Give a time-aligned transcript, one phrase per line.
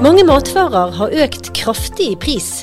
[0.00, 2.62] Mange matvarer har økt kraftig i pris.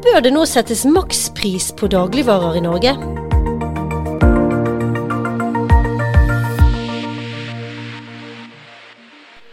[0.00, 2.94] Bør det nå settes makspris på dagligvarer i Norge?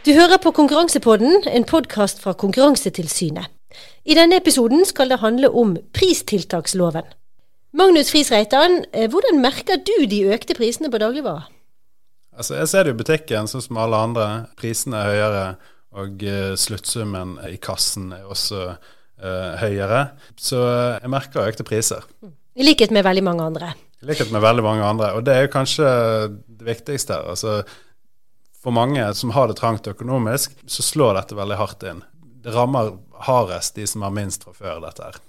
[0.08, 3.52] Du hører på Konkurransepodden, en podkast fra Konkurransetilsynet.
[4.08, 7.12] I denne episoden skal det handle om pristiltaksloven.
[7.76, 11.52] Magnus Friis Reitan, eh, hvordan merker du de økte prisene på dagligvarer?
[12.38, 14.46] Altså, jeg ser det i butikken, sånn som alle andre.
[14.56, 15.58] Prisene er høyere,
[15.96, 20.10] og uh, sluttsummen i kassen er også uh, høyere.
[20.36, 22.06] Så uh, jeg merker økte priser.
[22.58, 23.74] I likhet med veldig mange andre.
[24.02, 25.12] I likhet med veldig mange andre.
[25.18, 25.88] Og det er jo kanskje
[26.28, 27.30] det viktigste her.
[27.34, 27.62] Altså,
[28.62, 32.04] for mange som har det trangt økonomisk, så slår dette veldig hardt inn.
[32.44, 32.96] Det rammer
[33.28, 35.22] hardest de som har minst fra før dette her.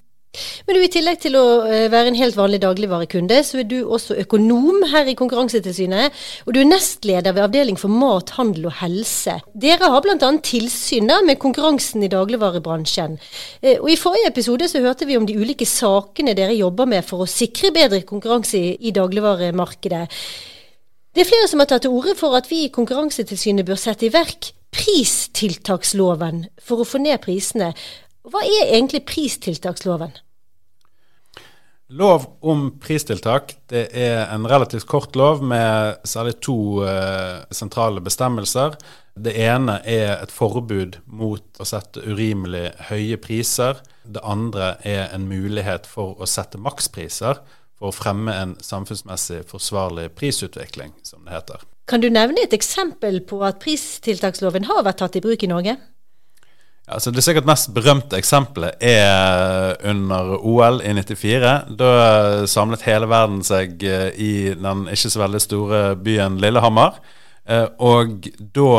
[0.67, 3.79] Men du, I tillegg til å eh, være en helt vanlig dagligvarekunde, så er du
[3.81, 6.19] også økonom her i Konkurransetilsynet.
[6.47, 9.39] Og du er nestleder ved Avdeling for mat, handel og helse.
[9.57, 10.31] Dere har bl.a.
[10.45, 13.17] tilsyn med konkurransen i dagligvarebransjen.
[13.63, 17.07] Eh, og I forrige episode så hørte vi om de ulike sakene dere jobber med
[17.09, 20.05] for å sikre bedre konkurranse i dagligvaremarkedet.
[21.17, 24.07] Det er flere som har tatt til orde for at vi i Konkurransetilsynet bør sette
[24.07, 27.73] i verk pristiltaksloven for å få ned prisene.
[28.29, 30.17] Hva er egentlig pristiltaksloven?
[31.89, 38.77] Lov om pristiltak det er en relativt kort lov med særlig to eh, sentrale bestemmelser.
[39.17, 43.81] Det ene er et forbud mot å sette urimelig høye priser.
[44.05, 47.41] Det andre er en mulighet for å sette makspriser
[47.79, 51.65] for å fremme en samfunnsmessig forsvarlig prisutvikling, som det heter.
[51.89, 55.79] Kan du nevne et eksempel på at pristiltaksloven har vært tatt i bruk i Norge?
[56.89, 61.53] Altså det sikkert mest berømte eksempelet er under OL i 94.
[61.79, 61.91] Da
[62.49, 66.97] samlet hele verden seg eh, i den ikke så veldig store byen Lillehammer.
[67.49, 68.73] Eh, og da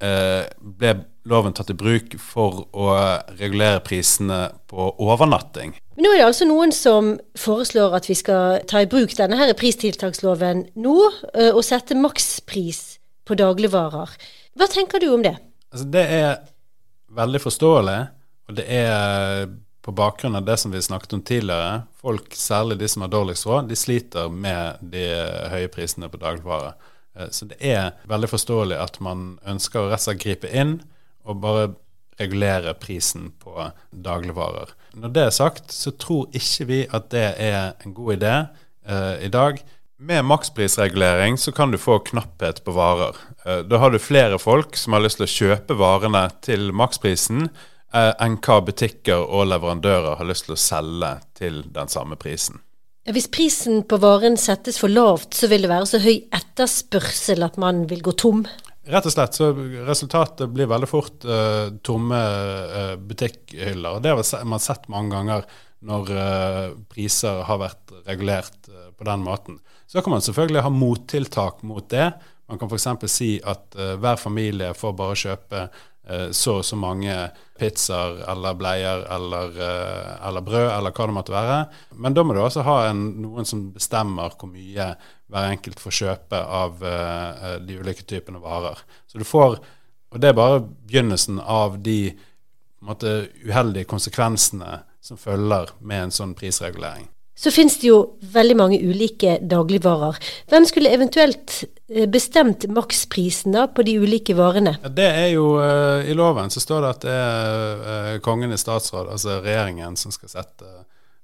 [0.00, 0.94] eh, ble
[1.30, 2.94] loven tatt i bruk for å
[3.36, 5.74] regulere prisene på overnatting.
[5.98, 9.36] Men nå er det altså noen som foreslår at vi skal ta i bruk denne
[9.36, 10.96] her pristiltaksloven nå,
[11.52, 12.80] og sette makspris
[13.28, 14.16] på dagligvarer.
[14.56, 15.36] Hva tenker du om det?
[15.70, 16.40] Altså det er
[17.14, 17.98] veldig forståelig,
[18.50, 19.50] og det er
[19.80, 21.82] på bakgrunn av det som vi snakket om tidligere.
[22.00, 25.04] Folk, særlig de som har dårligst råd, de sliter med de
[25.52, 26.74] høye prisene på dagligvarer.
[27.16, 30.78] Eh, så det er veldig forståelig at man ønsker å rett og slett gripe inn
[31.24, 31.70] og bare
[32.20, 34.74] regulere prisen på dagligvarer.
[35.00, 38.34] Når det er sagt, så tror ikke vi at det er en god idé
[38.84, 39.62] eh, i dag.
[40.02, 43.16] Med maksprisregulering så kan du få knapphet på varer.
[43.44, 47.50] Eh, da har du flere folk som har lyst til å kjøpe varene til maksprisen,
[47.92, 52.62] eh, enn hva butikker og leverandører har lyst til å selge til den samme prisen.
[53.12, 57.60] Hvis prisen på varen settes for lavt, så vil det være så høy etterspørsel at
[57.60, 58.46] man vil gå tom?
[58.88, 59.36] Rett og slett.
[59.36, 59.52] så
[59.84, 64.00] Resultatet blir veldig fort uh, tomme uh, butikkhyller.
[64.00, 65.44] Det har man sett mange ganger
[65.86, 69.60] når uh, priser har vært regulert på den måten.
[69.88, 72.10] Så kan man selvfølgelig ha mottiltak mot det.
[72.50, 72.88] Man kan f.eks.
[73.10, 75.70] si at uh, hver familie får bare kjøpe
[76.34, 77.12] så og så mange
[77.60, 79.52] pizzaer eller bleier eller,
[80.26, 81.58] eller, brød eller hva det måtte være.
[82.02, 84.88] Men da må du også ha en, noen som bestemmer hvor mye
[85.30, 86.82] hver enkelt får kjøpe av
[87.62, 88.80] de ulike typene varer.
[89.06, 89.60] Så du får,
[90.10, 92.16] Og det er bare begynnelsen av de
[92.82, 97.08] måte, uheldige konsekvensene som følger med en sånn prisregulering
[97.40, 98.00] så finnes det jo
[98.34, 100.18] veldig mange ulike dagligvarer.
[100.50, 101.54] Hvem skulle eventuelt
[101.88, 104.74] eh, bestemt maksprisen da på de ulike varene?
[104.82, 108.52] Ja, det er jo uh, I loven så står det at det er uh, kongen
[108.52, 110.74] i statsråd, altså regjeringen, som skal sette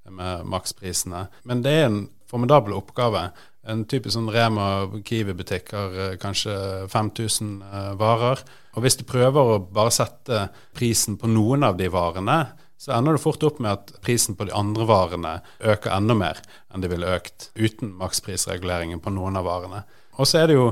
[0.08, 1.26] med maksprisene.
[1.44, 3.28] Men det er en formidabel oppgave.
[3.66, 6.54] En typisk sånn Rema Kiwi-butikk har kanskje
[6.92, 8.40] 5000 varer.
[8.78, 10.46] Og hvis du prøver å bare sette
[10.78, 12.38] prisen på noen av de varene,
[12.76, 15.32] så ender det fort opp med at prisen på de andre varene
[15.64, 16.40] øker enda mer
[16.72, 19.84] enn de ville økt uten maksprisreguleringen på noen av varene.
[20.20, 20.68] Og så er det jo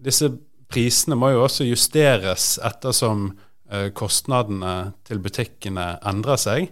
[0.00, 0.30] Disse
[0.72, 3.26] prisene må jo også justeres ettersom
[3.68, 6.70] eh, kostnadene til butikkene endrer seg.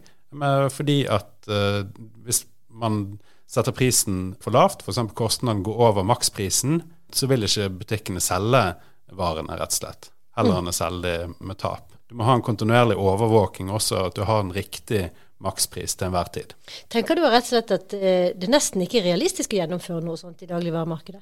[0.73, 1.85] fordi at eh,
[2.25, 5.13] hvis man setter prisen for lavt, f.eks.
[5.13, 6.83] kostnaden går over maksprisen,
[7.13, 8.79] så vil ikke butikkene selge
[9.13, 10.11] varene, rett og slett.
[10.37, 11.98] Heller enn å selge det med tap.
[12.09, 15.11] Du må ha en kontinuerlig overvåking også, at du har en riktig
[15.45, 16.55] makspris til enhver tid.
[16.91, 20.19] Tenker du rett og slett at eh, det nesten ikke er realistisk å gjennomføre noe
[20.19, 21.21] sånt i dagligvaremarkedet?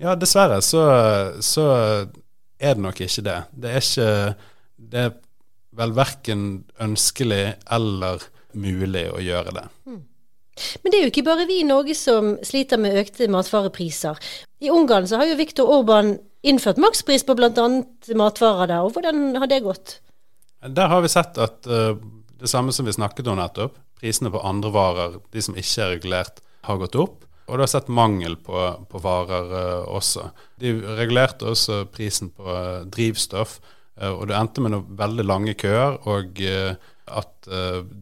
[0.00, 0.82] Ja, dessverre så,
[1.44, 1.64] så,
[2.60, 3.38] er det nok ikke det.
[3.52, 4.12] Det er ikke
[4.80, 5.10] Det er
[5.76, 6.44] vel verken
[6.80, 8.24] ønskelig eller
[8.56, 9.66] mulig å gjøre det.
[9.86, 10.00] Mm.
[10.82, 14.18] Men det er jo ikke bare vi i Norge som sliter med økte matvarepriser.
[14.60, 17.66] I Ungarn så har jo Viktor Orban innført makspris på bl.a.
[18.16, 19.98] matvarer der, og hvordan har det gått?
[20.60, 21.96] Der har vi sett at uh,
[22.40, 25.92] det samme som vi snakket om nettopp, prisene på andre varer, de som ikke er
[25.96, 27.26] regulert, har gått opp.
[27.50, 28.56] Og du har sett mangel på,
[28.88, 30.30] på varer uh, også.
[30.60, 33.60] De regulerte også prisen på uh, drivstoff,
[34.00, 35.98] og det endte med noen veldig lange køer.
[36.08, 37.48] og at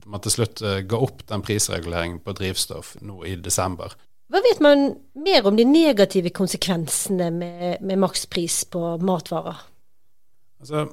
[0.07, 3.97] man til slutt ga opp den prisreguleringen på drivstoff nå i desember.
[4.29, 9.63] Hva vet man mer om de negative konsekvensene med, med makspris på matvarer?
[10.61, 10.85] Altså,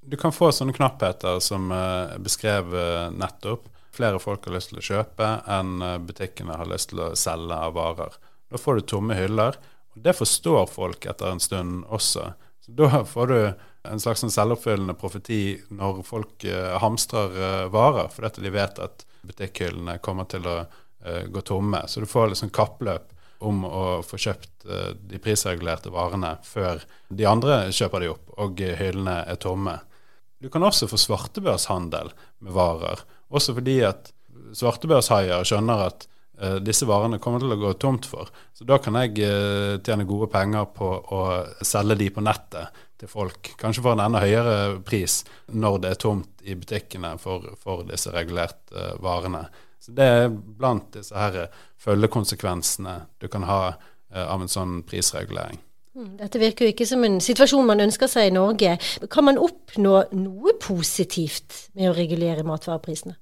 [0.00, 3.68] du kan få sånne knappheter som uh, beskrevet nettopp.
[3.94, 7.54] Flere folk har lyst til å kjøpe enn uh, butikkene har lyst til å selge
[7.54, 8.18] av varer.
[8.50, 9.60] Da får du tomme hyller.
[9.94, 12.32] og Det forstår folk etter en stund også.
[12.66, 13.38] Så Da får du
[13.90, 16.42] en slags sånn selvoppfyllende profeti når folk
[16.82, 20.58] hamstrer varer, fordi de vet at butikkhyllene kommer til å
[21.00, 21.80] gå tomme.
[21.88, 23.08] Så du får liksom kappløp
[23.40, 24.66] om å få kjøpt
[25.08, 29.78] de prisregulerte varene før de andre kjøper de opp og hyllene er tomme.
[30.40, 32.12] Du kan også få svartebørshandel
[32.44, 33.00] med varer,
[33.32, 34.12] også fordi at
[34.56, 36.06] svartebørshaier skjønner at
[36.40, 38.30] uh, disse varene kommer til å gå tomt for.
[38.56, 39.16] Så da kan jeg
[39.84, 41.20] tjene gode penger på å
[41.64, 43.52] selge de på nettet til folk.
[43.60, 48.12] Kanskje for en enda høyere pris når det er tomt i butikkene for, for disse
[48.14, 49.46] regulerte varene.
[49.80, 51.48] Så Det er blant disse her
[51.80, 53.60] følgekonsekvensene du kan ha
[54.10, 55.60] av en sånn prisregulering.
[55.96, 58.76] Mm, dette virker jo ikke som en situasjon man ønsker seg i Norge.
[59.10, 63.16] Kan man oppnå noe positivt med å regulere matvareprisene?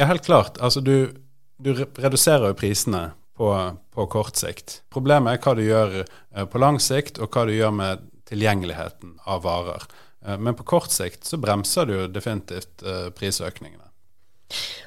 [0.00, 0.60] Ja, helt klart.
[0.64, 1.12] Altså du,
[1.60, 3.50] du reduserer jo prisene på,
[3.92, 4.80] på, kort sikt.
[4.92, 9.18] Problemet er hva du gjør eh, på lang sikt, og hva du gjør med tilgjengeligheten
[9.28, 9.84] av varer.
[10.24, 13.85] Eh, men på kort sikt så bremser du definitivt eh, prisøkningene.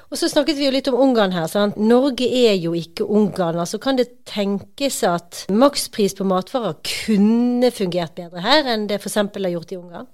[0.09, 1.45] Og så snakket vi jo litt om Ungarn her.
[1.51, 1.77] Sant?
[1.77, 3.59] Norge er jo ikke Ungarn.
[3.61, 9.19] altså Kan det tenkes at makspris på matvarer kunne fungert bedre her enn det f.eks.
[9.21, 10.09] har gjort i Ungarn?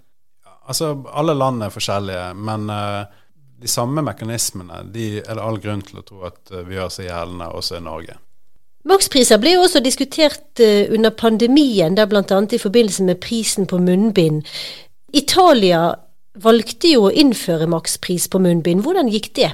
[0.68, 3.06] Altså, Alle land er forskjellige, men uh,
[3.62, 6.92] de samme mekanismene de er det all grunn til å tro at uh, vi gjør
[6.92, 8.18] seg gjeldende også i Norge.
[8.86, 12.26] Makspriser ble jo også diskutert uh, under pandemien, der bl.a.
[12.26, 14.44] i forbindelse med prisen på munnbind.
[15.16, 15.94] Italia
[16.42, 18.84] valgte jo å innføre makspris på munnbind.
[18.86, 19.54] Hvordan gikk det?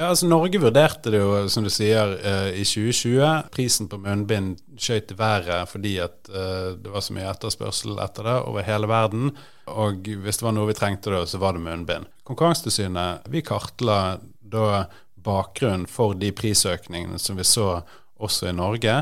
[0.00, 3.50] Ja, altså Norge vurderte det jo, som du sier, eh, i 2020.
[3.52, 8.24] Prisen på munnbind skjøt i været fordi at eh, det var så mye etterspørsel etter
[8.24, 9.34] det over hele verden.
[9.68, 12.08] Og hvis det var noe vi trengte da, så var det munnbind.
[12.24, 14.86] Konkurransetilsynet vi kartla da
[15.20, 17.82] bakgrunnen for de prisøkningene som vi så
[18.16, 18.96] også i Norge.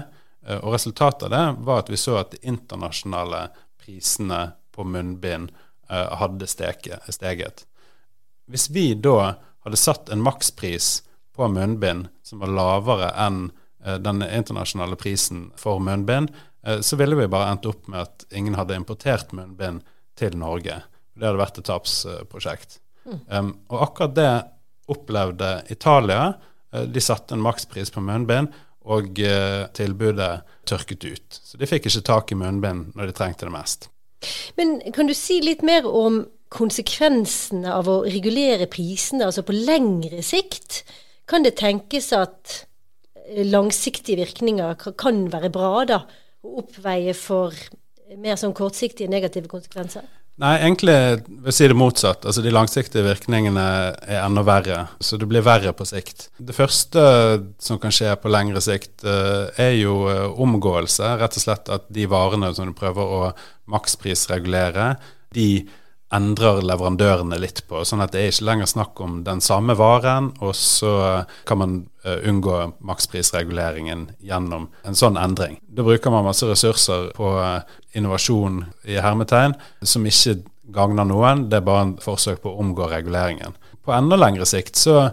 [0.48, 3.46] Eh, og resultatet av det var at vi så at de internasjonale
[3.78, 5.54] prisene på munnbind
[5.88, 7.64] hadde steget.
[8.48, 11.02] Hvis vi da hadde satt en makspris
[11.36, 13.50] på munnbind som var lavere enn
[13.84, 16.32] eh, den internasjonale prisen for munnbind,
[16.66, 19.84] eh, så ville vi bare endt opp med at ingen hadde importert munnbind
[20.18, 20.80] til Norge.
[21.14, 22.78] Det hadde vært et tapsprosjekt.
[23.04, 23.20] Mm.
[23.28, 24.32] Um, og akkurat det
[24.88, 26.32] opplevde Italia.
[26.70, 28.48] De satte en makspris på munnbind,
[28.88, 29.20] og
[29.76, 30.30] tilbudet
[30.68, 31.38] tørket ut.
[31.44, 33.90] Så de fikk ikke tak i munnbind når de trengte det mest.
[34.58, 36.22] Men kan du si litt mer om
[36.52, 40.82] konsekvensene av å regulere prisene, altså på lengre sikt,
[41.28, 42.54] kan det tenkes at
[43.26, 46.00] eh, langsiktige virkninger kan være bra, da,
[46.40, 47.52] å oppveie for
[48.16, 50.06] mer sånn kortsiktige negative konsekvenser?
[50.38, 50.94] Nei, egentlig
[51.26, 52.26] vil jeg si det motsatt.
[52.28, 53.64] Altså De langsiktige virkningene
[54.06, 54.84] er enda verre.
[55.02, 56.28] Så det blir verre på sikt.
[56.38, 57.02] Det første
[57.62, 61.16] som kan skje på lengre sikt, eh, er jo eh, omgåelse.
[61.18, 63.22] Rett og slett at de varene som du prøver å
[63.68, 64.92] maksprisregulere,
[65.34, 65.50] de
[66.14, 70.30] endrer leverandørene litt på, sånn at det er ikke lenger snakk om den samme varen,
[70.40, 70.92] og så
[71.48, 71.74] kan man
[72.06, 72.56] uh, unngå
[72.88, 75.58] maksprisreguleringen gjennom en sånn endring.
[75.68, 77.60] Da bruker man masse ressurser på uh,
[77.92, 80.40] innovasjon i hermetegn som ikke
[80.72, 83.56] gagner noen, det er bare en forsøk på å omgå reguleringen.
[83.84, 85.10] På enda lengre sikt så,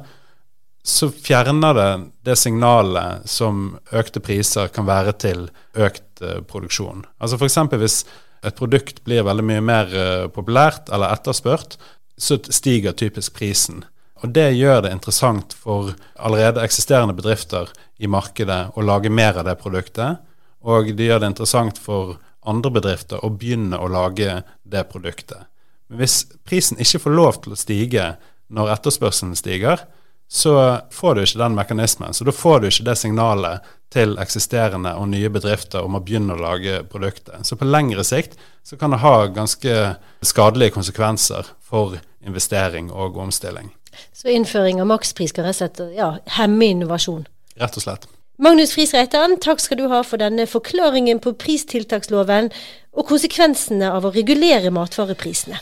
[0.83, 1.89] så fjerner det
[2.27, 7.03] det signalet som økte priser kan være til økt uh, produksjon.
[7.19, 7.59] Altså F.eks.
[7.83, 8.03] hvis
[8.45, 11.77] et produkt blir veldig mye mer uh, populært eller etterspurt,
[12.17, 13.83] så stiger typisk prisen.
[14.23, 19.45] Og Det gjør det interessant for allerede eksisterende bedrifter i markedet å lage mer av
[19.49, 20.21] det produktet.
[20.65, 25.45] Og det gjør det interessant for andre bedrifter å begynne å lage det produktet.
[25.89, 28.07] Men hvis prisen ikke får lov til å stige
[28.53, 29.83] når etterspørselen stiger,
[30.27, 32.13] så får du ikke den mekanismen.
[32.13, 36.35] Så da får du ikke det signalet til eksisterende og nye bedrifter om å begynne
[36.35, 37.39] å lage produkter.
[37.47, 38.35] Så på lengre sikt
[38.65, 39.77] så kan det ha ganske
[40.25, 43.71] skadelige konsekvenser for investering og omstilling.
[44.11, 46.09] Så innføring av makspris kan rett og slett ja,
[46.39, 47.23] hemme innovasjon?
[47.61, 48.09] Rett og slett.
[48.35, 52.49] Magnus Friis Reitan, takk skal du ha for denne forklaringen på pristiltaksloven
[52.95, 55.61] og konsekvensene av å regulere matvareprisene.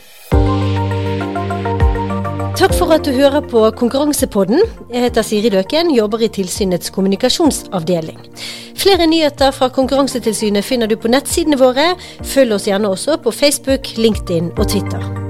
[2.53, 4.61] Takk for at du hører på Konkurransepodden.
[4.93, 8.19] Jeg heter Siri Løken, jobber i tilsynets kommunikasjonsavdeling.
[8.77, 11.95] Flere nyheter fra Konkurransetilsynet finner du på nettsidene våre.
[12.21, 15.22] Følg oss gjerne også på Facebook, LinkedIn og Twitter.